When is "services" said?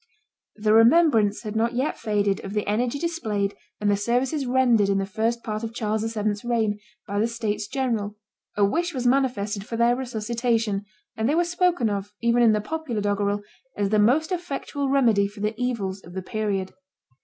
3.95-4.47